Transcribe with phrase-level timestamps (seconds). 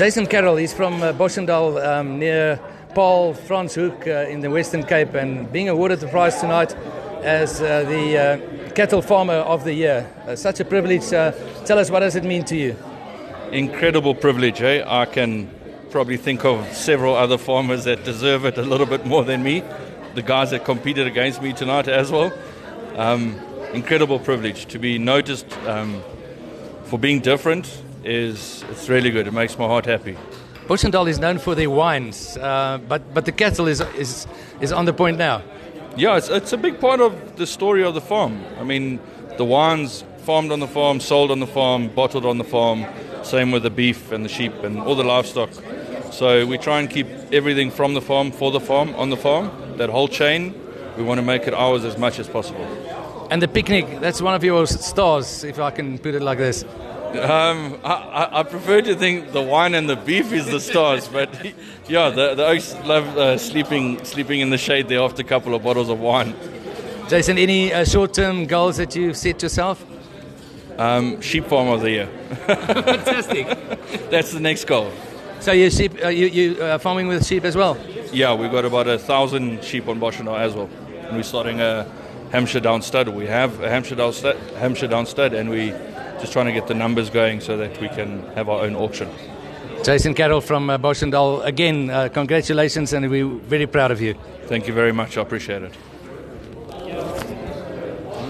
[0.00, 2.58] Jason Carroll, he's from uh, Boschendal um, near
[2.94, 6.74] Paul Franschhoek uh, in the Western Cape and being awarded the prize tonight
[7.22, 10.10] as uh, the uh, cattle farmer of the year.
[10.26, 11.12] Uh, such a privilege.
[11.12, 11.32] Uh,
[11.66, 12.74] tell us, what does it mean to you?
[13.52, 14.82] Incredible privilege, eh?
[14.86, 15.50] I can
[15.90, 19.62] probably think of several other farmers that deserve it a little bit more than me.
[20.14, 22.32] The guys that competed against me tonight as well.
[22.96, 23.38] Um,
[23.74, 26.02] incredible privilege to be noticed um,
[26.84, 29.26] for being different is it's really good.
[29.26, 30.16] It makes my heart happy.
[30.66, 34.26] Boschendal is known for their wines, uh, but but the cattle is is
[34.60, 35.42] is on the point now.
[35.96, 38.44] Yeah, it's, it's a big part of the story of the farm.
[38.60, 39.00] I mean,
[39.36, 42.86] the wines farmed on the farm, sold on the farm, bottled on the farm.
[43.22, 45.50] Same with the beef and the sheep and all the livestock.
[46.12, 49.50] So we try and keep everything from the farm for the farm on the farm.
[49.76, 50.54] That whole chain,
[50.96, 52.66] we want to make it ours as much as possible.
[53.30, 56.64] And the picnic, that's one of your stars, if I can put it like this.
[57.18, 61.28] Um, I, I, prefer to think the wine and the beef is the stars, but
[61.88, 65.54] yeah, the, the oaks love uh, sleeping sleeping in the shade there after a couple
[65.56, 66.36] of bottles of wine.
[67.08, 69.84] Jason, any uh, short-term goals that you've set yourself?
[70.78, 72.06] Um, sheep farm of the year.
[72.46, 73.46] Fantastic.
[74.10, 74.92] That's the next goal.
[75.40, 77.76] So you sheep, uh, you you uh, farming with sheep as well?
[78.12, 80.70] Yeah, we've got about a thousand sheep on Boschendal as well,
[81.08, 81.90] and we're starting a
[82.30, 83.08] Hampshire Down stud.
[83.08, 85.74] We have a Hampshire Down stud, Hampshire Down stud, and we
[86.20, 89.08] just trying to get the numbers going so that we can have our own auction.
[89.82, 94.14] Jason Carroll from uh, Boschendal, again, uh, congratulations, and we're very proud of you.
[94.46, 95.16] Thank you very much.
[95.16, 95.72] I appreciate it.